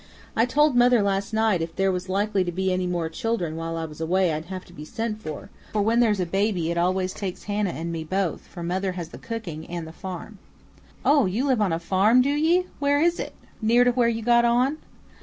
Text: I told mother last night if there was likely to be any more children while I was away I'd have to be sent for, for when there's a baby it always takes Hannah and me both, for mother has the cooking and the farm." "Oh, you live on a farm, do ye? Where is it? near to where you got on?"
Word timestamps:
I 0.35 0.47
told 0.47 0.75
mother 0.75 1.03
last 1.03 1.31
night 1.31 1.61
if 1.61 1.75
there 1.75 1.91
was 1.91 2.09
likely 2.09 2.43
to 2.43 2.51
be 2.51 2.73
any 2.73 2.87
more 2.87 3.07
children 3.07 3.55
while 3.55 3.77
I 3.77 3.85
was 3.85 4.01
away 4.01 4.33
I'd 4.33 4.45
have 4.45 4.65
to 4.65 4.73
be 4.73 4.83
sent 4.83 5.21
for, 5.21 5.51
for 5.73 5.83
when 5.83 5.99
there's 5.99 6.19
a 6.19 6.25
baby 6.25 6.71
it 6.71 6.77
always 6.79 7.13
takes 7.13 7.43
Hannah 7.43 7.69
and 7.69 7.91
me 7.91 8.03
both, 8.03 8.47
for 8.47 8.63
mother 8.63 8.93
has 8.93 9.09
the 9.09 9.19
cooking 9.19 9.67
and 9.67 9.85
the 9.85 9.93
farm." 9.93 10.39
"Oh, 11.05 11.27
you 11.27 11.45
live 11.45 11.61
on 11.61 11.71
a 11.71 11.77
farm, 11.77 12.23
do 12.23 12.31
ye? 12.31 12.65
Where 12.79 12.99
is 12.99 13.19
it? 13.19 13.35
near 13.61 13.83
to 13.83 13.91
where 13.91 14.09
you 14.09 14.23
got 14.23 14.43
on?" 14.43 14.77